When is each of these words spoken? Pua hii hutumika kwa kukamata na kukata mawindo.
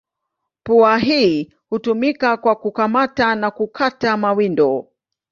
Pua 0.63 0.97
hii 0.97 1.53
hutumika 1.69 2.37
kwa 2.37 2.55
kukamata 2.55 3.35
na 3.35 3.51
kukata 3.51 4.17
mawindo. 4.17 4.87